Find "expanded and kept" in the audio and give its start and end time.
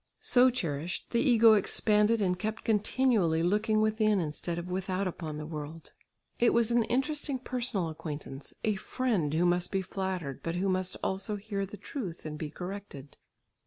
1.53-2.63